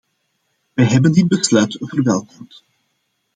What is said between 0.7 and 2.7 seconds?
Wij hebben dit besluit verwelkomd.